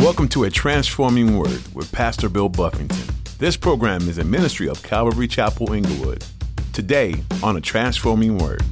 [0.00, 3.14] Welcome to A Transforming Word with Pastor Bill Buffington.
[3.36, 6.24] This program is a ministry of Calvary Chapel Inglewood.
[6.72, 8.62] Today on A Transforming Word.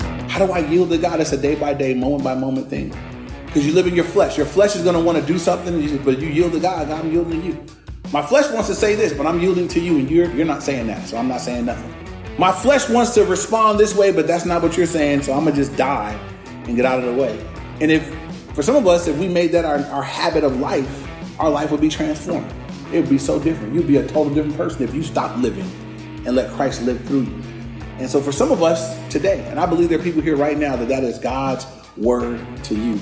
[0.00, 1.20] How do I yield to God?
[1.20, 2.96] It's a day by day, moment by moment thing.
[3.44, 4.38] Because you live in your flesh.
[4.38, 6.88] Your flesh is going to want to do something, but you yield to God.
[6.88, 7.66] God, I'm yielding to you.
[8.10, 10.62] My flesh wants to say this, but I'm yielding to you, and you're you're not
[10.62, 11.94] saying that, so I'm not saying nothing.
[12.38, 15.44] My flesh wants to respond this way, but that's not what you're saying, so I'm
[15.44, 16.18] gonna just die
[16.64, 17.38] and get out of the way.
[17.82, 18.23] And if
[18.54, 21.10] for some of us, if we made that our, our habit of life,
[21.40, 22.50] our life would be transformed.
[22.92, 23.74] It would be so different.
[23.74, 25.68] You'd be a total different person if you stopped living
[26.24, 27.42] and let Christ live through you.
[27.98, 30.56] And so for some of us today, and I believe there are people here right
[30.56, 31.66] now that that is God's
[31.96, 33.00] word to you.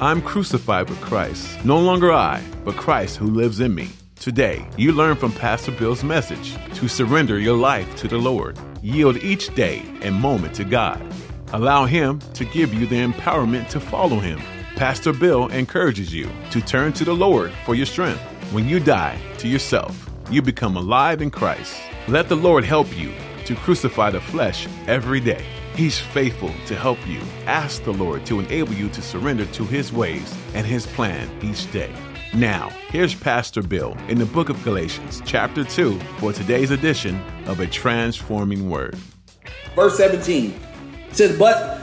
[0.00, 1.64] I'm crucified with Christ.
[1.64, 3.88] No longer I, but Christ who lives in me.
[4.16, 8.56] Today, you learn from Pastor Bill's message to surrender your life to the Lord.
[8.82, 11.04] Yield each day and moment to God.
[11.52, 14.40] Allow Him to give you the empowerment to follow Him.
[14.82, 18.20] Pastor Bill encourages you to turn to the Lord for your strength.
[18.50, 21.80] When you die to yourself, you become alive in Christ.
[22.08, 23.12] Let the Lord help you
[23.44, 25.44] to crucify the flesh every day.
[25.76, 27.20] He's faithful to help you.
[27.46, 31.70] Ask the Lord to enable you to surrender to His ways and His plan each
[31.70, 31.94] day.
[32.34, 37.60] Now, here's Pastor Bill in the book of Galatians, chapter 2, for today's edition of
[37.60, 38.96] A Transforming Word.
[39.76, 40.58] Verse 17
[41.12, 41.81] says, But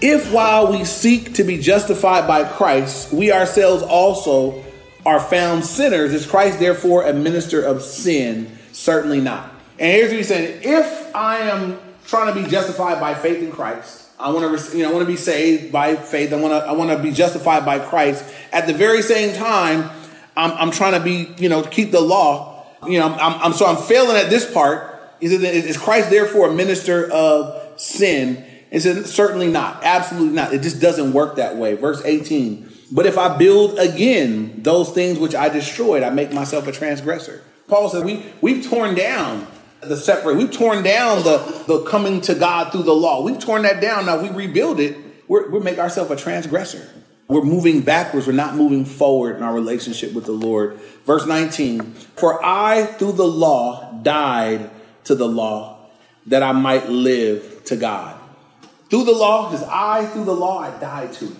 [0.00, 4.64] if while we seek to be justified by Christ, we ourselves also
[5.04, 8.58] are found sinners, is Christ therefore a minister of sin?
[8.72, 9.50] Certainly not.
[9.78, 13.50] And here's what he's saying if I am trying to be justified by faith in
[13.50, 16.32] Christ, I want to, you know, I want to be saved by faith.
[16.32, 18.24] I want to, I want to be justified by Christ.
[18.52, 19.90] At the very same time,
[20.36, 22.66] I'm, I'm trying to be, you know, keep the law.
[22.86, 25.00] You know, I'm, I'm so I'm failing at this part.
[25.20, 28.44] Is it is Christ therefore a minister of sin?
[28.70, 30.52] It says certainly not, absolutely not.
[30.52, 31.74] It just doesn't work that way.
[31.74, 32.68] Verse 18.
[32.90, 37.42] But if I build again those things which I destroyed, I make myself a transgressor.
[37.66, 39.46] Paul said we we've torn down
[39.80, 40.36] the separate.
[40.36, 43.22] We've torn down the, the coming to God through the law.
[43.22, 44.06] We've torn that down.
[44.06, 44.96] Now we rebuild it.
[45.28, 46.88] We're, we make ourselves a transgressor.
[47.28, 48.26] We're moving backwards.
[48.26, 50.80] We're not moving forward in our relationship with the Lord.
[51.04, 54.70] Verse 19 For I, through the law, died
[55.04, 55.90] to the law
[56.26, 58.17] that I might live to God.
[58.90, 61.36] Through the law, because I, through the law, I died to it,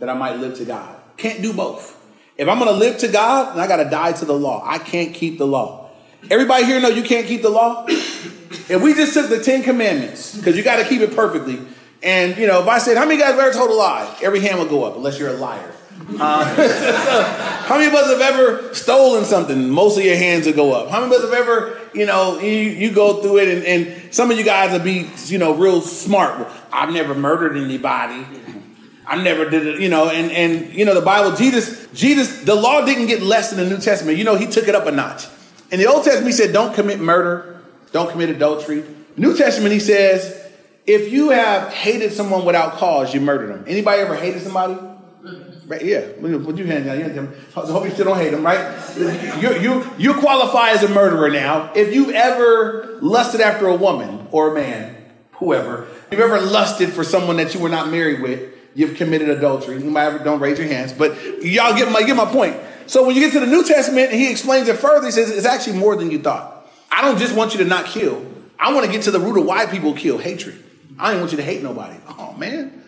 [0.00, 0.96] that I might live to God.
[1.16, 2.00] Can't do both.
[2.36, 4.62] If I'm going to live to God, then I got to die to the law.
[4.64, 5.90] I can't keep the law.
[6.30, 7.86] Everybody here know you can't keep the law?
[8.66, 11.60] If we just took the Ten Commandments, because you got to keep it perfectly,
[12.02, 14.40] and you know, if I said, "How many guys have ever told a lie?" Every
[14.40, 15.74] hand will go up, unless you're a liar.
[16.18, 16.44] Uh,
[17.66, 19.68] how many of us have ever stolen something?
[19.68, 20.88] Most of your hands will go up.
[20.88, 24.14] How many of us have ever, you know, you, you go through it, and, and
[24.14, 26.48] some of you guys will be, you know, real smart.
[26.72, 28.26] I've never murdered anybody.
[29.06, 32.54] I never did it, you know, and and you know the Bible, Jesus, Jesus, the
[32.54, 34.16] law didn't get less in the New Testament.
[34.16, 35.26] You know, he took it up a notch.
[35.70, 37.60] In the Old Testament, he said, don't commit murder,
[37.92, 38.84] don't commit adultery.
[39.16, 40.40] New Testament, he says,
[40.86, 43.64] if you have hated someone without cause, you murdered them.
[43.66, 44.76] Anybody ever hated somebody?
[45.66, 47.34] Right, yeah, put your hand down.
[47.56, 48.76] I hope you still don't hate them, right?
[49.40, 51.72] You, you, you qualify as a murderer now.
[51.74, 54.94] If you've ever lusted after a woman or a man,
[55.32, 59.30] whoever, if you've ever lusted for someone that you were not married with, you've committed
[59.30, 59.82] adultery.
[59.82, 62.56] You might ever, don't raise your hands, but y'all get my, get my point.
[62.86, 65.06] So when you get to the New Testament, he explains it further.
[65.06, 66.70] He says it's actually more than you thought.
[66.92, 68.24] I don't just want you to not kill.
[68.58, 70.62] I want to get to the root of why people kill hatred.
[70.98, 71.98] I don't want you to hate nobody.
[72.06, 72.83] Oh man.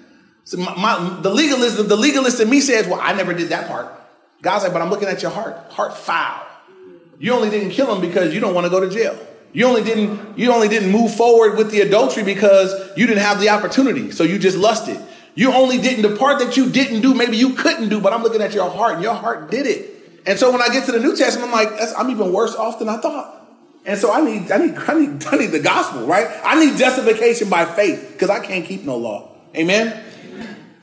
[0.47, 3.67] So my, my, the legalism, the legalist in me says, well, I never did that
[3.67, 3.93] part.
[4.43, 5.73] God's like, but I'm looking at your heart.
[5.73, 6.47] Heart foul.
[7.19, 9.19] You only didn't kill him because you don't want to go to jail.
[9.53, 13.41] You only didn't, you only didn't move forward with the adultery because you didn't have
[13.41, 14.13] the opportunity.
[14.13, 15.01] So you just lusted.
[15.35, 18.23] You only didn't, the part that you didn't do, maybe you couldn't do, but I'm
[18.23, 20.23] looking at your heart and your heart did it.
[20.27, 22.79] And so when I get to the New Testament, I'm like, I'm even worse off
[22.79, 23.33] than I thought.
[23.85, 26.29] And so I need, I need, I need, I need the gospel, right?
[26.45, 29.33] I need justification by faith because I can't keep no law.
[29.57, 30.05] Amen.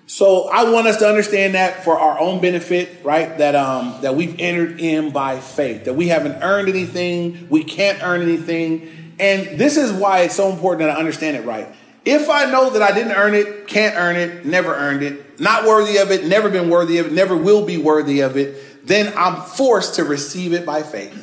[0.06, 3.38] So I want us to understand that for our own benefit, right?
[3.38, 8.04] That um that we've entered in by faith, that we haven't earned anything, we can't
[8.04, 9.16] earn anything.
[9.20, 11.68] And this is why it's so important that I understand it right.
[12.06, 15.66] If I know that I didn't earn it, can't earn it, never earned it, not
[15.66, 19.14] worthy of it, never been worthy of it, never will be worthy of it, then
[19.16, 21.20] I'm forced to receive it by faith.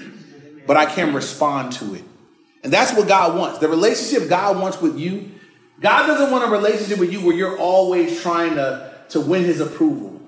[0.66, 2.04] But I can respond to it.
[2.62, 3.58] And that's what God wants.
[3.58, 5.30] The relationship God wants with you,
[5.80, 9.60] God doesn't want a relationship with you where you're always trying to, to win his
[9.60, 10.20] approval.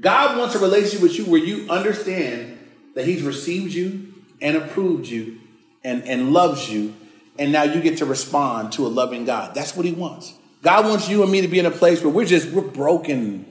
[0.00, 2.58] God wants a relationship with you where you understand
[2.94, 5.40] that he's received you and approved you
[5.82, 6.94] and, and loves you
[7.38, 9.54] and now you get to respond to a loving God.
[9.54, 10.34] That's what he wants.
[10.62, 13.44] God wants you and me to be in a place where we're just we're broken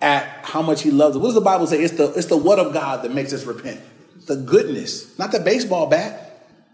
[0.00, 1.20] at how much he loves us.
[1.22, 1.82] What does the Bible say?
[1.82, 3.80] It's the, it's the what of God that makes us repent.
[4.26, 6.24] The goodness, not the baseball bat.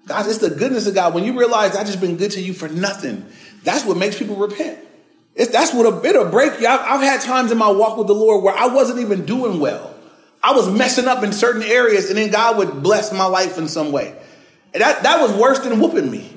[0.06, 1.14] God, it's the goodness of God.
[1.14, 3.24] When you realize I've just been good to you for nothing,
[3.64, 4.78] that's what makes people repent.
[5.34, 6.66] It's, that's what a, it'll break you.
[6.68, 9.58] I've, I've had times in my walk with the Lord where I wasn't even doing
[9.58, 9.92] well.
[10.42, 13.66] I was messing up in certain areas, and then God would bless my life in
[13.66, 14.14] some way.
[14.74, 16.34] And that, that was worse than whooping me.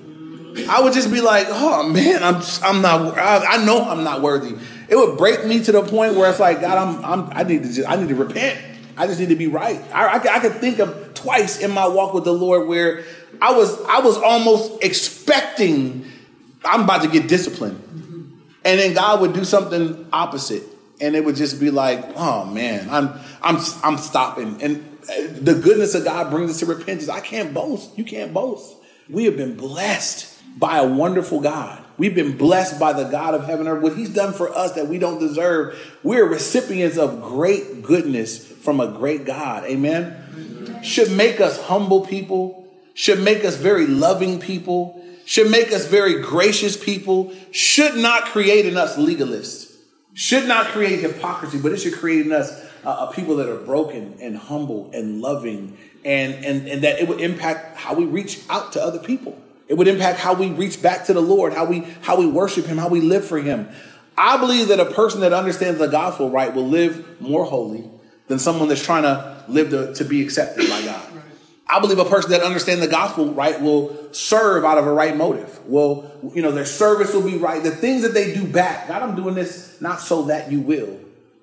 [0.70, 3.18] I would just be like, oh man, I'm I'm not.
[3.18, 4.56] I, I, know I'm not worthy.
[4.90, 7.64] It would break me to the point where it's like, God, I'm, I'm I need
[7.64, 8.60] to just, I need to repent.
[8.98, 9.80] I just need to be right.
[9.94, 13.04] I, I, I could think of twice in my walk with the Lord where
[13.42, 16.06] I was I was almost expecting
[16.66, 18.22] I'm about to get disciplined, mm-hmm.
[18.66, 20.64] and then God would do something opposite,
[21.00, 24.62] and it would just be like, oh man, I'm I'm I'm stopping.
[24.62, 27.10] And uh, the goodness of God brings us to repentance.
[27.10, 27.98] I can't boast.
[27.98, 28.76] You can't boast.
[29.10, 31.84] We have been blessed by a wonderful God.
[31.98, 33.84] We've been blessed by the God of heaven and earth.
[33.84, 35.80] What he's done for us that we don't deserve.
[36.04, 39.64] We're recipients of great goodness from a great God.
[39.64, 40.12] Amen.
[40.12, 40.82] Mm-hmm.
[40.82, 46.22] Should make us humble people, should make us very loving people, should make us very
[46.22, 49.76] gracious people, should not create in us legalists,
[50.14, 54.16] should not create hypocrisy, but it should create in us uh, people that are broken
[54.22, 58.72] and humble and loving, and, and, and that it would impact how we reach out
[58.72, 59.38] to other people.
[59.68, 62.66] It would impact how we reach back to the Lord, how we how we worship
[62.66, 63.68] Him, how we live for Him.
[64.18, 67.84] I believe that a person that understands the gospel right will live more holy
[68.28, 71.17] than someone that's trying to live to, to be accepted by God.
[71.70, 75.16] I believe a person that understands the gospel right will serve out of a right
[75.16, 75.66] motive.
[75.68, 77.62] Will you know their service will be right.
[77.62, 80.98] The things that they do back, God, I'm doing this not so that you will,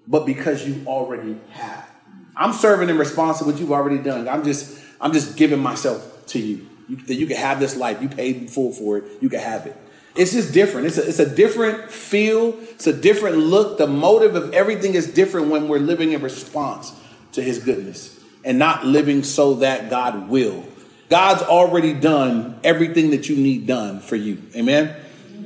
[0.07, 1.89] but because you already have.
[2.37, 4.29] I'm serving in response to what you've already done.
[4.29, 6.69] I'm just I'm just giving myself to you.
[6.89, 8.01] You, that you can have this life.
[8.01, 9.05] You paid full for it.
[9.21, 9.77] You can have it.
[10.17, 10.87] It's just different.
[10.87, 12.59] It's a, it's a different feel.
[12.61, 13.79] It's a different look.
[13.79, 16.95] The motive of everything is different when we're living in response
[17.33, 18.14] to his goodness
[18.45, 20.65] and not living so that God will.
[21.09, 24.43] God's already done everything that you need done for you.
[24.57, 24.95] Amen.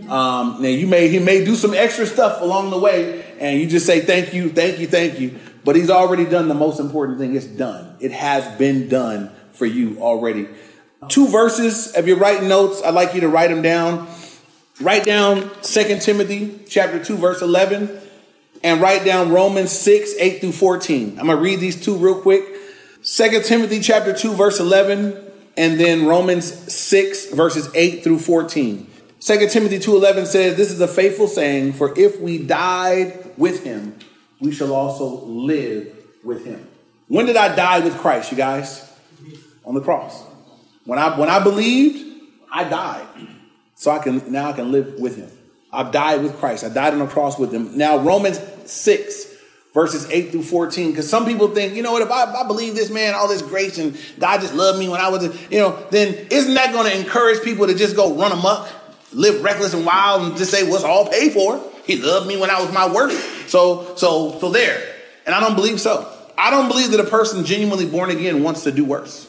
[0.09, 3.67] Um, now you may he may do some extra stuff along the way, and you
[3.67, 5.39] just say thank you, thank you, thank you.
[5.65, 7.37] But he's already done the most important thing.
[7.37, 7.97] It's done.
[8.01, 10.49] It has been done for you already.
[11.09, 11.95] Two verses.
[11.95, 14.09] If you're writing notes, I'd like you to write them down.
[14.81, 17.91] Write down 2 Timothy chapter 2, verse 11,
[18.63, 21.19] and write down Romans 6, 8 through 14.
[21.19, 22.58] I'm gonna read these two real quick.
[23.11, 25.17] 2 Timothy chapter 2, verse 11,
[25.57, 28.87] and then Romans 6, verses 8 through 14.
[29.21, 33.99] 2 Timothy 2:11 says, This is a faithful saying, for if we died with him,
[34.41, 36.69] we shall also live with him.
[37.09, 38.85] When did I die with Christ, you guys?
[39.65, 40.23] On the cross.
[40.85, 42.23] When I when I believed,
[42.53, 43.07] I died.
[43.75, 45.31] So I can now I can live with him.
[45.73, 46.63] I've died with Christ.
[46.63, 47.77] I died on the cross with him.
[47.77, 49.35] Now Romans 6
[49.75, 52.75] verses 8 through 14 because some people think you know what if I, I, believe
[52.75, 55.79] this man all this grace and god just loved me when i was you know
[55.91, 58.67] then isn't that going to encourage people to just go run amok
[59.13, 61.63] live reckless and wild and just say what's well, all paid for.
[61.85, 63.49] He loved me when i was my worst.
[63.49, 64.95] So so so there.
[65.27, 66.13] And i don't believe so.
[66.37, 69.29] I don't believe that a person genuinely born again wants to do worse.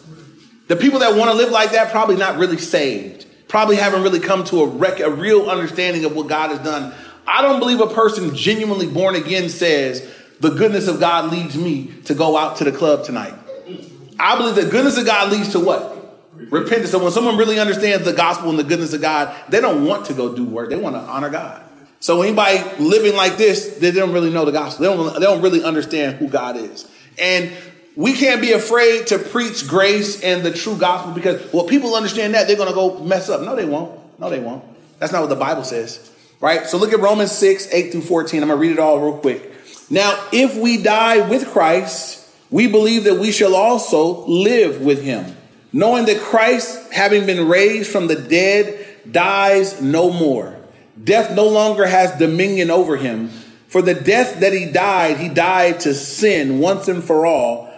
[0.67, 4.19] The people that want to live like that probably not really saved, probably haven't really
[4.19, 6.93] come to a, rec- a real understanding of what God has done.
[7.25, 10.07] I don't believe a person genuinely born again says,
[10.39, 13.33] the goodness of God leads me to go out to the club tonight.
[14.19, 15.95] I believe the goodness of God leads to what?
[16.35, 16.91] Repentance.
[16.91, 20.05] So when someone really understands the gospel and the goodness of God, they don't want
[20.07, 20.69] to go do work.
[20.69, 21.63] They want to honor God.
[21.99, 24.83] So anybody living like this, they don't really know the gospel.
[24.85, 26.89] They don't, they don't really understand who God is.
[27.17, 27.51] And
[27.99, 32.33] we can't be afraid to preach grace and the true gospel because well people understand
[32.33, 34.63] that they're going to go mess up no they won't no they won't
[34.99, 38.41] that's not what the bible says right so look at romans 6 8 through 14
[38.41, 39.48] i'm going to read it all real quick
[39.89, 45.35] now if we die with christ we believe that we shall also live with him
[45.71, 50.57] knowing that christ having been raised from the dead dies no more.
[51.01, 53.29] Death no longer has dominion over him.
[53.67, 57.69] For the death that he died he died to sin once and for all.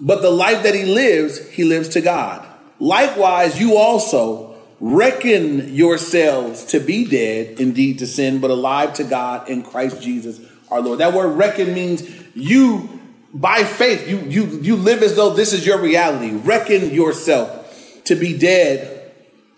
[0.00, 2.46] But the life that he lives, he lives to God.
[2.80, 9.48] Likewise, you also reckon yourselves to be dead indeed to sin, but alive to God
[9.48, 10.40] in Christ Jesus
[10.74, 11.00] our Lord.
[11.00, 12.02] That word reckon means
[12.34, 12.94] you
[13.34, 16.30] by faith, you you you live as though this is your reality.
[16.30, 19.12] Reckon yourself to be dead.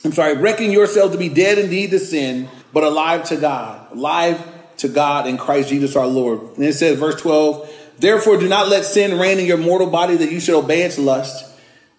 [0.05, 3.93] I'm sorry, reckon yourself to be dead indeed to sin, but alive to God.
[3.93, 4.43] Alive
[4.79, 6.41] to God in Christ Jesus our Lord.
[6.57, 10.17] And it says, verse 12, Therefore, do not let sin reign in your mortal body
[10.17, 11.45] that you should obey its lust.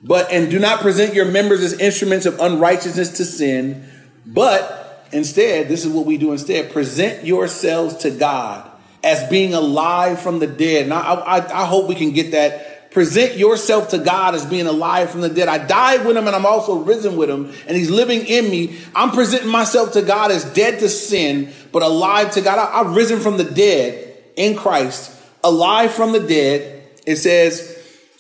[0.02, 3.90] But, and do not present your members as instruments of unrighteousness to sin.
[4.26, 8.67] But instead, this is what we do instead present yourselves to God
[9.04, 10.86] as being alive from the dead.
[10.86, 12.92] And I, I, I hope we can get that.
[12.92, 15.48] Present yourself to God as being alive from the dead.
[15.48, 18.78] I died with him and I'm also risen with him and he's living in me.
[18.96, 22.58] I'm presenting myself to God as dead to sin, but alive to God.
[22.58, 26.90] I, I've risen from the dead in Christ, alive from the dead.
[27.06, 27.76] It says,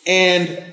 [0.05, 0.63] and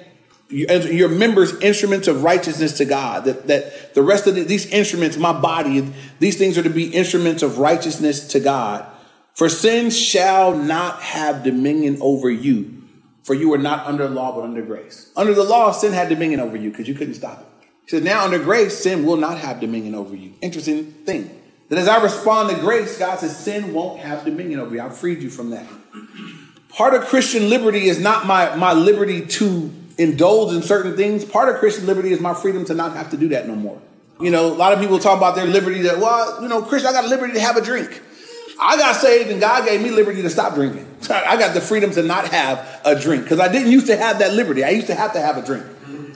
[0.51, 3.25] your members instruments of righteousness to God.
[3.25, 6.95] That, that the rest of the, these instruments, my body, these things are to be
[6.95, 8.87] instruments of righteousness to God.
[9.35, 12.83] For sin shall not have dominion over you,
[13.25, 15.11] for you are not under law but under grace.
[15.17, 17.67] Under the law, sin had dominion over you because you couldn't stop it.
[17.83, 20.35] He says, now under grace, sin will not have dominion over you.
[20.41, 21.43] Interesting thing.
[21.69, 24.81] That as I respond to grace, God says, sin won't have dominion over you.
[24.81, 25.67] I've freed you from that.
[26.69, 31.25] Part of Christian liberty is not my, my liberty to indulge in certain things.
[31.25, 33.81] Part of Christian liberty is my freedom to not have to do that no more.
[34.21, 36.91] You know, a lot of people talk about their liberty that, well, you know, Christian,
[36.91, 38.01] I got liberty to have a drink.
[38.61, 40.87] I got saved and God gave me liberty to stop drinking.
[41.11, 44.21] I got the freedom to not have a drink because I didn't used to have
[44.21, 44.65] that liberty.
[44.65, 45.65] I used to have to have a drink.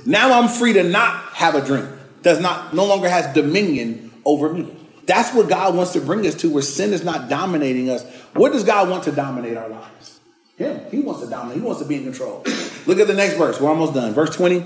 [0.07, 1.89] Now I'm free to not have a drink.
[2.23, 4.75] Does not no longer has dominion over me.
[5.07, 8.05] That's what God wants to bring us to, where sin is not dominating us.
[8.35, 10.21] What does God want to dominate our lives?
[10.57, 10.81] Him.
[10.91, 11.59] He wants to dominate.
[11.59, 12.43] He wants to be in control.
[12.87, 13.61] Look at the next verse.
[13.61, 14.13] We're almost done.
[14.13, 14.65] Verse 20.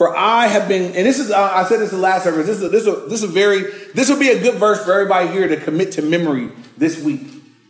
[0.00, 2.46] For I have been, and this is, uh, I said this the last service.
[2.46, 5.28] This is, this is, this is very, this will be a good verse for everybody
[5.28, 7.20] here to commit to memory this week.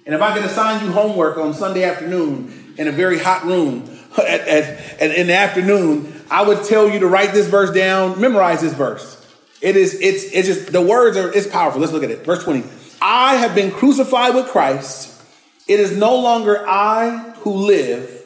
[0.07, 3.83] And if I could assign you homework on Sunday afternoon in a very hot room
[4.17, 8.21] at, at, at, in the afternoon, I would tell you to write this verse down,
[8.21, 9.27] memorize this verse.
[9.61, 11.81] It is, it's, it's just, the words are, it's powerful.
[11.81, 12.25] Let's look at it.
[12.25, 12.63] Verse 20.
[13.03, 15.21] I have been crucified with Christ.
[15.67, 18.20] It is no longer I who live,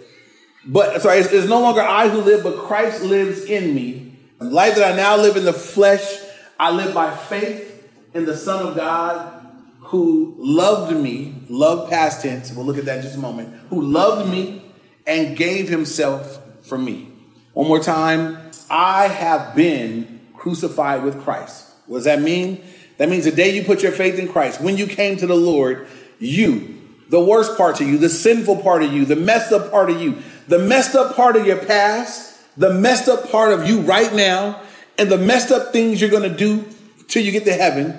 [0.66, 4.16] but sorry, it's, it's no longer I who live, but Christ lives in me.
[4.38, 6.18] The life that I now live in the flesh,
[6.59, 9.44] I live by faith in the Son of God
[9.80, 13.83] who loved me, love past tense, we'll look at that in just a moment, who
[13.83, 14.62] loved me
[15.06, 17.09] and gave himself for me.
[17.52, 21.71] One more time, I have been crucified with Christ.
[21.87, 22.64] What does that mean?
[22.97, 25.37] That means the day you put your faith in Christ, when you came to the
[25.37, 25.87] Lord,
[26.18, 26.74] you,
[27.08, 30.00] the worst part of you, the sinful part of you, the messed up part of
[30.00, 34.12] you, the messed up part of your past, the messed up part of you right
[34.14, 34.61] now,
[34.99, 36.64] and the messed up things you're going to do
[37.08, 37.99] till you get to heaven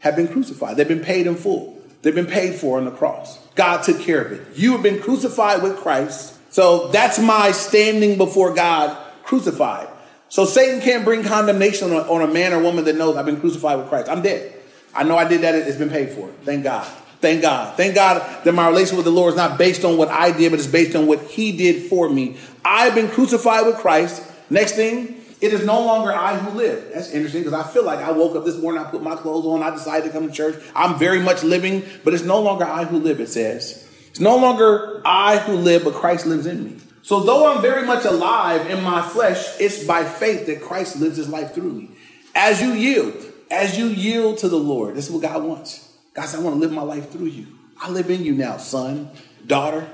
[0.00, 0.76] have been crucified.
[0.76, 1.80] They've been paid in full.
[2.02, 3.38] They've been paid for on the cross.
[3.54, 4.56] God took care of it.
[4.56, 6.36] You have been crucified with Christ.
[6.52, 9.88] So that's my standing before God crucified.
[10.28, 13.26] So Satan can't bring condemnation on a, on a man or woman that knows I've
[13.26, 14.08] been crucified with Christ.
[14.08, 14.52] I'm dead.
[14.94, 15.54] I know I did that.
[15.54, 16.28] It's been paid for.
[16.44, 16.90] Thank God.
[17.22, 17.76] Thank God.
[17.76, 20.50] Thank God that my relationship with the Lord is not based on what I did,
[20.50, 22.36] but it's based on what He did for me.
[22.64, 24.28] I've been crucified with Christ.
[24.50, 26.90] Next thing, it is no longer I who live.
[26.92, 29.46] That's interesting because I feel like I woke up this morning, I put my clothes
[29.46, 30.60] on, I decided to come to church.
[30.74, 33.88] I'm very much living, but it's no longer I who live, it says.
[34.10, 36.78] It's no longer I who live, but Christ lives in me.
[37.02, 41.16] So though I'm very much alive in my flesh, it's by faith that Christ lives
[41.18, 41.90] his life through me.
[42.34, 43.14] As you yield,
[43.48, 45.91] as you yield to the Lord, this is what God wants.
[46.14, 47.46] God said, I want to live my life through you.
[47.80, 49.10] I live in you now, son,
[49.46, 49.88] daughter.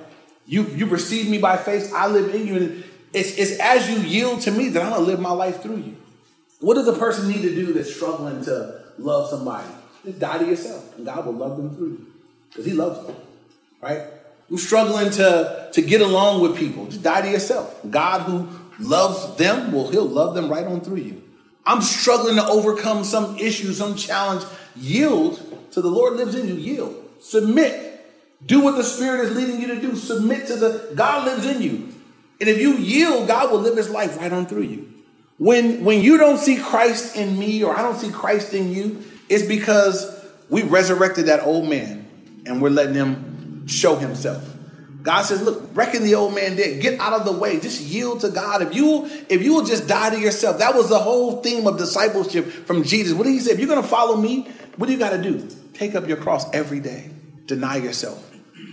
[0.46, 1.92] You, you received me by faith.
[1.94, 2.56] I live in you.
[2.56, 5.62] And it's, it's as you yield to me that I'm going to live my life
[5.62, 5.96] through you.
[6.60, 9.68] What does a person need to do that's struggling to love somebody?
[10.04, 12.06] Just die to yourself, and God will love them through you
[12.48, 13.16] because He loves them,
[13.80, 14.02] right?
[14.50, 16.86] I'm struggling to, to get along with people.
[16.86, 17.78] Just die to yourself.
[17.88, 18.48] God who
[18.80, 21.22] loves them, well, He'll love them right on through you.
[21.66, 24.44] I'm struggling to overcome some issue, some challenge.
[24.74, 26.54] Yield to the Lord lives in you.
[26.54, 27.04] Yield.
[27.20, 27.84] Submit.
[28.44, 29.96] Do what the Spirit is leading you to do.
[29.96, 31.94] Submit to the God lives in you.
[32.40, 34.92] And if you yield, God will live his life right on through you.
[35.38, 39.04] When when you don't see Christ in me or I don't see Christ in you,
[39.28, 40.14] it's because
[40.48, 42.08] we resurrected that old man
[42.46, 44.57] and we're letting him show himself.
[45.00, 46.82] God says, look, reckon the old man dead.
[46.82, 47.60] Get out of the way.
[47.60, 48.62] Just yield to God.
[48.62, 51.78] If you if you will just die to yourself, that was the whole theme of
[51.78, 53.14] discipleship from Jesus.
[53.14, 53.52] What did he say?
[53.52, 55.48] If you're gonna follow me, what do you gotta do?
[55.74, 57.10] Take up your cross every day.
[57.46, 58.24] Deny yourself.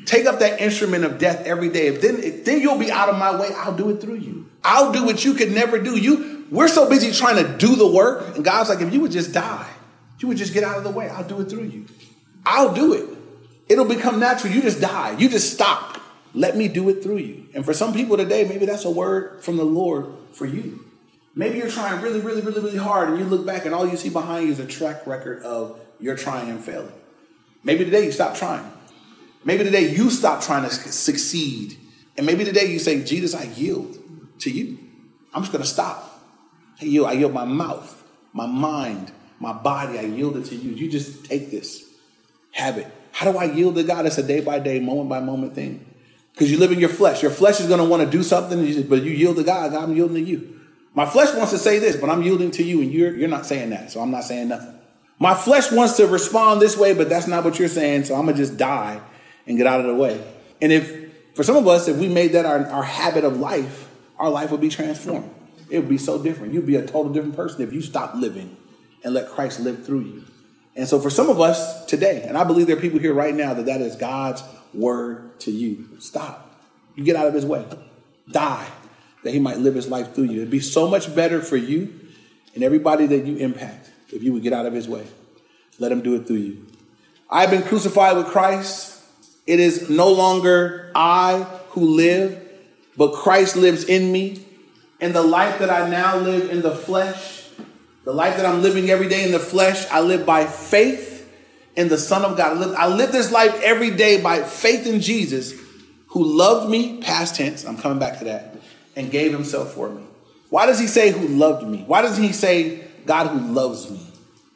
[0.05, 1.87] Take up that instrument of death every day.
[1.87, 3.49] If then, if then you'll be out of my way.
[3.55, 4.49] I'll do it through you.
[4.63, 5.97] I'll do what you could never do.
[5.97, 9.11] You, we're so busy trying to do the work, and God's like, if you would
[9.11, 9.69] just die,
[10.19, 11.09] you would just get out of the way.
[11.09, 11.85] I'll do it through you.
[12.45, 13.09] I'll do it.
[13.67, 14.53] It'll become natural.
[14.53, 15.17] You just die.
[15.17, 15.94] You just stop.
[16.35, 17.47] Let me do it through you.
[17.53, 20.85] And for some people today, maybe that's a word from the Lord for you.
[21.33, 23.95] Maybe you're trying really, really, really, really hard, and you look back, and all you
[23.95, 26.91] see behind you is a track record of your trying and failing.
[27.63, 28.69] Maybe today you stop trying.
[29.45, 31.77] Maybe today you stop trying to succeed.
[32.17, 33.97] And maybe today you say, Jesus, I yield
[34.39, 34.77] to you.
[35.33, 36.21] I'm just going to stop.
[36.81, 39.97] I yield, I yield my mouth, my mind, my body.
[39.99, 40.71] I yield it to you.
[40.71, 41.83] You just take this.
[42.51, 42.87] Have it.
[43.11, 44.05] How do I yield to God?
[44.05, 45.85] It's a day by day, moment by moment thing.
[46.35, 47.21] Because you live in your flesh.
[47.21, 49.71] Your flesh is going to want to do something, but you yield to God.
[49.71, 50.59] God, I'm yielding to you.
[50.93, 53.45] My flesh wants to say this, but I'm yielding to you, and you're, you're not
[53.45, 54.77] saying that, so I'm not saying nothing.
[55.17, 58.25] My flesh wants to respond this way, but that's not what you're saying, so I'm
[58.25, 59.01] going to just die
[59.47, 60.21] and get out of the way.
[60.61, 63.89] And if, for some of us, if we made that our, our habit of life,
[64.17, 65.29] our life would be transformed.
[65.69, 66.53] It would be so different.
[66.53, 68.55] You'd be a total different person if you stopped living
[69.03, 70.25] and let Christ live through you.
[70.75, 73.33] And so, for some of us today, and I believe there are people here right
[73.33, 75.87] now that that is God's word to you.
[75.99, 76.41] Stop.
[76.95, 77.65] You get out of his way.
[78.29, 78.67] Die
[79.25, 80.37] that he might live his life through you.
[80.37, 81.93] It'd be so much better for you
[82.53, 85.05] and everybody that you impact if you would get out of his way.
[85.79, 86.65] Let him do it through you.
[87.29, 89.03] I've been crucified with Christ.
[89.47, 92.39] It is no longer I who live,
[92.95, 94.45] but Christ lives in me.
[95.01, 97.34] And the life that I now live in the flesh,
[98.05, 101.27] the life that I'm living every day in the flesh, I live by faith
[101.75, 102.55] in the Son of God.
[102.55, 105.53] I live, I live this life every day by faith in Jesus,
[106.07, 108.55] who loved me, past tense, I'm coming back to that,
[108.95, 110.03] and gave himself for me.
[110.49, 111.83] Why does he say who loved me?
[111.87, 113.99] Why doesn't he say God who loves me?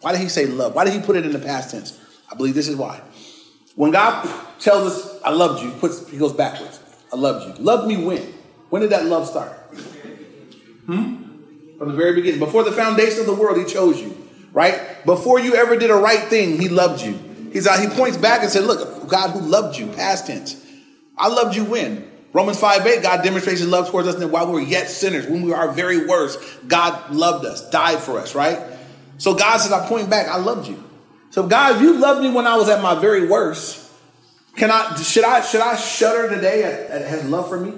[0.01, 0.75] Why did he say love?
[0.75, 1.99] Why did he put it in the past tense?
[2.31, 3.01] I believe this is why.
[3.75, 4.29] When God
[4.59, 6.79] tells us, I loved you, he, puts, he goes backwards.
[7.11, 7.63] I loved you.
[7.63, 8.21] Love me when?
[8.69, 9.51] When did that love start?
[10.85, 11.28] Hmm?
[11.79, 12.39] From the very beginning.
[12.39, 15.05] Before the foundation of the world, he chose you right?
[15.05, 17.17] Before you ever did a right thing, he loved you.
[17.51, 20.63] He's out, he points back and said, Look, God who loved you, past tense.
[21.17, 22.09] I loved you when?
[22.31, 25.25] Romans 5 8, God demonstrates his love towards us and while we were yet sinners,
[25.25, 28.59] when we were our very worst, God loved us, died for us, right?
[29.17, 30.83] So God says, I point back, I loved you.
[31.31, 33.87] So God, if you loved me when I was at my very worst,
[34.55, 37.73] can I should I should I shudder today at, at his love for me?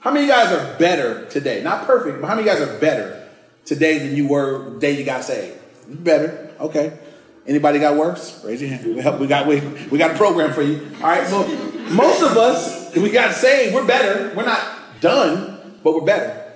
[0.00, 1.62] How many of you guys are better today?
[1.62, 3.21] Not perfect, but how many of you guys are better
[3.64, 5.58] today than you were the day you got saved?
[5.88, 6.54] Better.
[6.60, 6.98] Okay.
[7.46, 8.42] Anybody got worse?
[8.44, 9.18] Raise your hand.
[9.20, 10.88] We, got we, we got a program for you.
[10.96, 11.26] All right.
[11.26, 11.46] So
[11.90, 13.74] most of us, we got saved.
[13.74, 14.34] We're better.
[14.36, 16.52] We're not done, but we're better.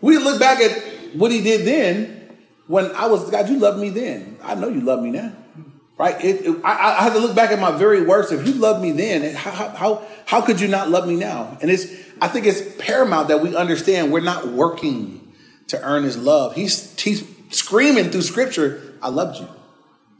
[0.00, 2.14] We look back at what he did then.
[2.66, 4.36] When I was God, you loved me then.
[4.42, 5.32] I know you love me now.
[5.96, 6.22] Right?
[6.22, 8.30] It, it, I, I had to look back at my very worst.
[8.30, 11.56] If you loved me then, how, how how could you not love me now?
[11.62, 11.86] And it's
[12.20, 15.17] I think it's paramount that we understand we're not working
[15.68, 16.54] to earn his love.
[16.54, 19.48] He's he's screaming through scripture, I loved you.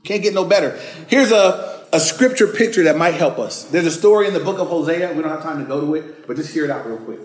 [0.05, 0.79] Can't get no better.
[1.09, 3.65] Here's a, a scripture picture that might help us.
[3.65, 5.13] There's a story in the book of Hosea.
[5.13, 7.21] We don't have time to go to it, but just hear it out real quick.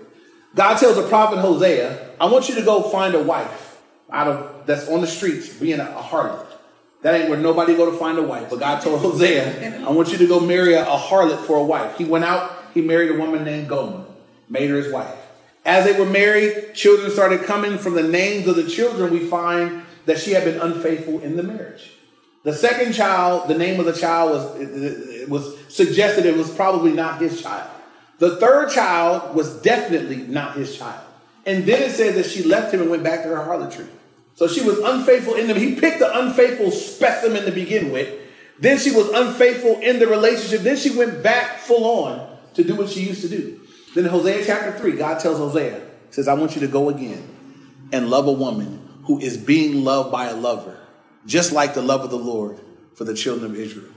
[0.56, 3.82] God tells the prophet Hosea, I want you to go find a wife
[4.12, 6.48] out of that's on the streets being a, a harlot.
[7.02, 8.50] That ain't where nobody go to find a wife.
[8.50, 11.64] But God told Hosea, I want you to go marry a, a harlot for a
[11.64, 11.98] wife.
[11.98, 14.06] He went out, he married a woman named Gomer,
[14.50, 15.23] made her his wife.
[15.66, 17.78] As they were married, children started coming.
[17.78, 21.44] From the names of the children, we find that she had been unfaithful in the
[21.44, 21.92] marriage.
[22.44, 27.22] The second child, the name of the child was, was suggested it was probably not
[27.22, 27.70] his child.
[28.20, 31.06] The third child was definitely not his child.
[31.46, 33.86] And then it said that she left him and went back to her harlotry.
[34.36, 35.58] So she was unfaithful in them.
[35.58, 38.20] He picked the unfaithful specimen to begin with.
[38.60, 40.62] Then she was unfaithful in the relationship.
[40.62, 43.62] Then she went back full on to do what she used to do.
[43.94, 47.28] Then in Hosea chapter 3, God tells Hosea, says, I want you to go again
[47.92, 50.78] and love a woman who is being loved by a lover,
[51.26, 52.60] just like the love of the Lord
[52.96, 53.92] for the children of Israel.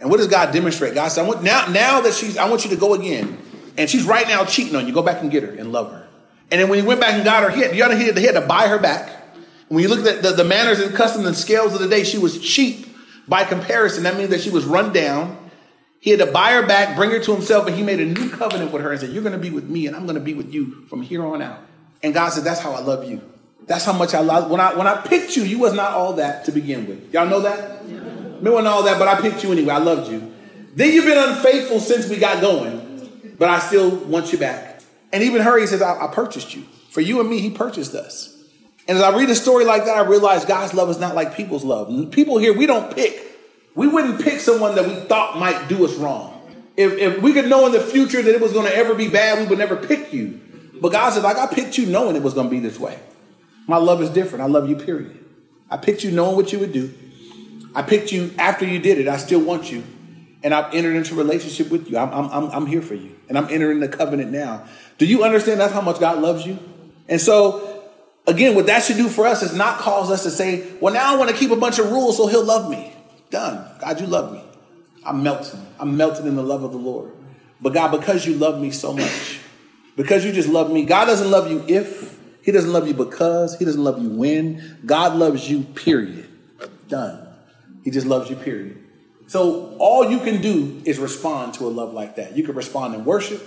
[0.00, 0.94] And what does God demonstrate?
[0.94, 3.38] God said, I want, now, now that she's, I want you to go again.
[3.76, 4.92] And she's right now cheating on you.
[4.92, 6.08] Go back and get her and love her.
[6.50, 8.34] And then when he went back and got her, he had, you had, he had
[8.34, 9.20] to buy her back.
[9.68, 12.18] When you look at the, the, manners and customs and scales of the day, she
[12.18, 12.88] was cheap
[13.28, 14.02] by comparison.
[14.02, 15.38] That means that she was run down.
[16.00, 18.30] He had to buy her back, bring her to himself, and he made a new
[18.30, 20.20] covenant with her and said, You're going to be with me, and I'm going to
[20.20, 21.60] be with you from here on out.
[22.02, 23.20] And God said, That's how I love you.
[23.66, 24.50] That's how much I love.
[24.50, 27.12] When I when I picked you, you was not all that to begin with.
[27.12, 27.86] Y'all know that?
[27.86, 27.98] Yeah.
[28.40, 29.74] Me wasn't all that, but I picked you anyway.
[29.74, 30.32] I loved you.
[30.74, 34.80] Then you've been unfaithful since we got going, but I still want you back.
[35.12, 36.62] And even her, he says, I, I purchased you.
[36.88, 38.36] For you and me, he purchased us.
[38.88, 41.36] And as I read a story like that, I realize God's love is not like
[41.36, 42.10] people's love.
[42.10, 43.29] People here, we don't pick.
[43.74, 46.36] We wouldn't pick someone that we thought might do us wrong.
[46.76, 49.08] If, if we could know in the future that it was going to ever be
[49.08, 50.40] bad, we would never pick you.
[50.80, 52.98] But God said, like, I picked you knowing it was going to be this way.
[53.66, 54.42] My love is different.
[54.42, 55.22] I love you, period.
[55.70, 56.92] I picked you knowing what you would do.
[57.74, 59.06] I picked you after you did it.
[59.06, 59.84] I still want you.
[60.42, 61.98] And I've entered into a relationship with you.
[61.98, 63.14] I'm, I'm, I'm here for you.
[63.28, 64.66] And I'm entering the covenant now.
[64.98, 66.58] Do you understand that's how much God loves you?
[67.08, 67.84] And so,
[68.26, 71.14] again, what that should do for us is not cause us to say, well, now
[71.14, 72.92] I want to keep a bunch of rules so he'll love me.
[73.30, 73.64] Done.
[73.80, 74.42] God, you love me.
[75.04, 75.64] I'm melting.
[75.78, 77.12] I'm melting in the love of the Lord.
[77.60, 79.40] But God, because you love me so much,
[79.96, 83.58] because you just love me, God doesn't love you if, he doesn't love you because.
[83.58, 84.78] He doesn't love you when.
[84.84, 86.28] God loves you, period.
[86.88, 87.28] Done.
[87.84, 88.78] He just loves you, period.
[89.26, 92.36] So all you can do is respond to a love like that.
[92.36, 93.40] You can respond in worship,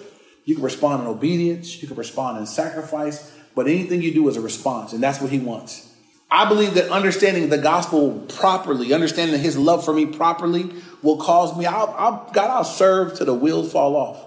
[0.45, 4.37] you can respond in obedience, you can respond in sacrifice, but anything you do is
[4.37, 5.92] a response, and that's what he wants.
[6.33, 11.55] I believe that understanding the gospel properly, understanding his love for me properly, will cause
[11.55, 14.19] me, I'll, I'll, God, I'll serve till the wheels fall off.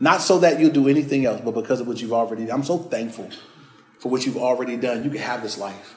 [0.00, 2.60] Not so that you'll do anything else, but because of what you've already done.
[2.60, 3.28] I'm so thankful
[3.98, 5.04] for what you've already done.
[5.04, 5.96] You can have this life.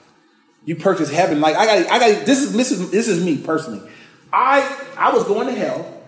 [0.66, 1.40] You purchase heaven.
[1.40, 2.26] Like I got, I got.
[2.26, 3.90] This is this is this is me personally.
[4.34, 6.04] I I was going to hell.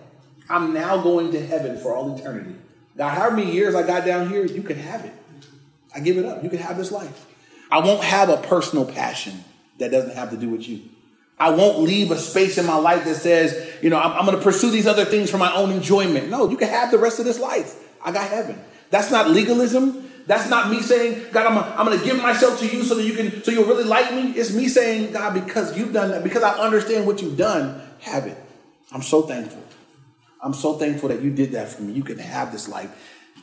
[0.50, 2.56] I'm now going to heaven for all eternity.
[2.94, 5.14] Now, however many years I got down here, you can have it.
[5.94, 6.44] I give it up.
[6.44, 7.26] You can have this life.
[7.70, 9.44] I won't have a personal passion
[9.78, 10.82] that doesn't have to do with you.
[11.38, 14.38] I won't leave a space in my life that says, you know, I'm, I'm going
[14.38, 16.30] to pursue these other things for my own enjoyment.
[16.30, 17.74] No, you can have the rest of this life.
[18.02, 18.58] I got heaven.
[18.90, 20.10] That's not legalism.
[20.26, 23.04] That's not me saying, God, I'm, I'm going to give myself to you so that
[23.04, 24.30] you can, so you'll really like me.
[24.32, 28.26] It's me saying, God, because you've done that, because I understand what you've done, have
[28.26, 28.36] it.
[28.90, 29.62] I'm so thankful.
[30.42, 31.92] I'm so thankful that you did that for me.
[31.92, 32.90] You can have this life.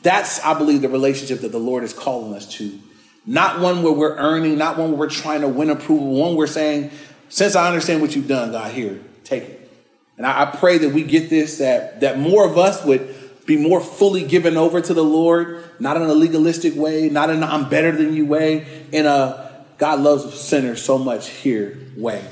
[0.02, 2.78] That's, I believe, the relationship that the Lord is calling us to.
[3.26, 6.46] Not one where we're earning, not one where we're trying to win approval, one we're
[6.46, 6.90] saying,
[7.28, 9.72] since I understand what you've done, God, here, take it.
[10.16, 13.14] And I, I pray that we get this, that, that more of us would
[13.46, 17.42] be more fully given over to the Lord, not in a legalistic way, not in
[17.42, 19.44] a I'm better than you way, in a
[19.78, 22.24] God loves sinners so much here way.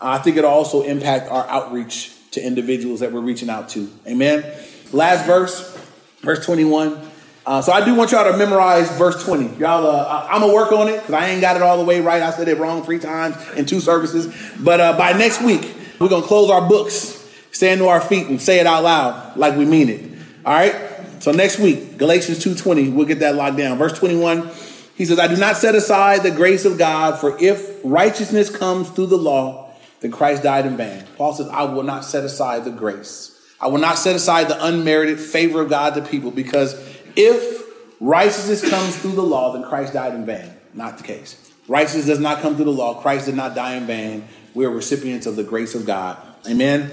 [0.00, 3.90] I think it'll also impact our outreach to individuals that we're reaching out to.
[4.06, 4.44] Amen.
[4.92, 5.76] Last verse,
[6.20, 7.07] verse 21.
[7.48, 9.56] Uh, so I do want y'all to memorize verse 20.
[9.56, 11.98] Y'all, uh, I'm gonna work on it because I ain't got it all the way
[11.98, 12.20] right.
[12.20, 14.30] I said it wrong three times in two services.
[14.60, 18.38] But uh, by next week, we're gonna close our books, stand to our feet, and
[18.38, 20.04] say it out loud like we mean it.
[20.44, 20.74] All right.
[21.20, 23.78] So next week, Galatians 2:20, we'll get that locked down.
[23.78, 24.50] Verse 21.
[24.94, 28.90] He says, I do not set aside the grace of God, for if righteousness comes
[28.90, 31.04] through the law, then Christ died in vain.
[31.16, 33.34] Paul says, I will not set aside the grace.
[33.58, 36.74] I will not set aside the unmerited favor of God to people because
[37.18, 37.64] if
[38.00, 40.52] righteousness comes through the law, then Christ died in vain.
[40.72, 41.50] Not the case.
[41.66, 43.02] Righteousness does not come through the law.
[43.02, 44.26] Christ did not die in vain.
[44.54, 46.16] We are recipients of the grace of God.
[46.48, 46.90] Amen.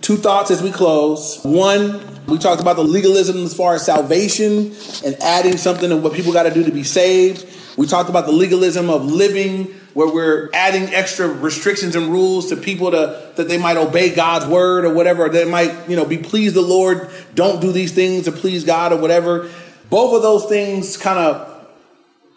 [0.00, 1.40] Two thoughts as we close.
[1.44, 6.14] One, we talked about the legalism as far as salvation and adding something to what
[6.14, 7.46] people got to do to be saved.
[7.76, 12.56] We talked about the legalism of living where we're adding extra restrictions and rules to
[12.56, 16.04] people to that they might obey God's word or whatever, or they might, you know,
[16.04, 19.50] be pleased the Lord, don't do these things to please God or whatever.
[19.90, 21.66] Both of those things kind of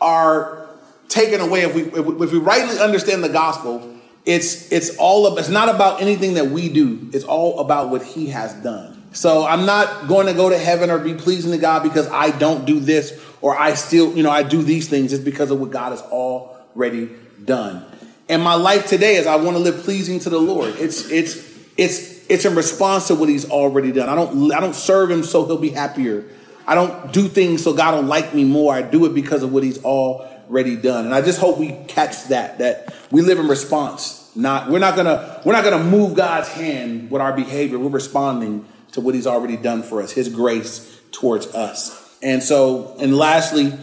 [0.01, 0.67] are
[1.07, 3.93] taken away if we if we rightly understand the gospel.
[4.25, 7.09] It's it's all of, it's not about anything that we do.
[7.13, 9.03] It's all about what He has done.
[9.13, 12.31] So I'm not going to go to heaven or be pleasing to God because I
[12.37, 15.13] don't do this or I still, you know, I do these things.
[15.13, 17.09] It's because of what God has already
[17.43, 17.85] done.
[18.27, 20.75] And my life today is I want to live pleasing to the Lord.
[20.77, 21.37] It's it's
[21.77, 24.09] it's it's in response to what He's already done.
[24.09, 26.25] I don't I don't serve Him so He'll be happier.
[26.67, 28.73] I don't do things so God will like me more.
[28.73, 31.05] I do it because of what He's already done.
[31.05, 34.31] And I just hope we catch that that we live in response.
[34.35, 37.77] Not we're not gonna we're not gonna move God's hand with our behavior.
[37.77, 42.17] We're responding to what he's already done for us, his grace towards us.
[42.21, 43.73] And so, and lastly,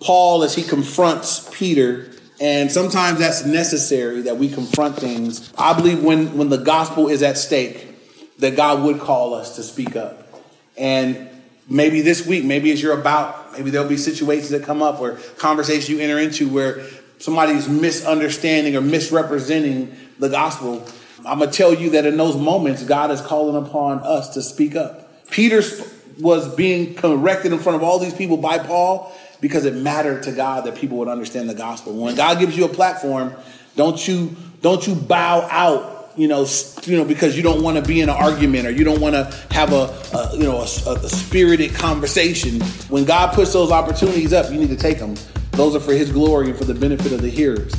[0.00, 5.52] Paul, as he confronts Peter, and sometimes that's necessary that we confront things.
[5.58, 7.86] I believe when, when the gospel is at stake,
[8.38, 10.28] that God would call us to speak up.
[10.76, 11.28] And
[11.68, 15.14] maybe this week, maybe as you're about, maybe there'll be situations that come up or
[15.36, 16.84] conversations you enter into where
[17.18, 20.86] somebody's misunderstanding or misrepresenting the gospel.
[21.26, 24.42] I'm going to tell you that in those moments, God is calling upon us to
[24.42, 25.28] speak up.
[25.30, 25.60] Peter
[26.20, 30.32] was being corrected in front of all these people by Paul because it mattered to
[30.32, 31.94] God that people would understand the gospel.
[31.94, 33.34] When God gives you a platform,
[33.76, 36.46] don't you don't you bow out, you know,
[36.84, 39.14] you know, because you don't want to be in an argument or you don't want
[39.14, 42.60] to have a, a you know a, a spirited conversation.
[42.88, 45.14] When God puts those opportunities up, you need to take them.
[45.52, 47.72] Those are for His glory and for the benefit of the hearers.